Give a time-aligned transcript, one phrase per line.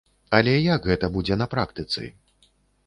[0.37, 2.11] Але як гэта будзе на практыцы?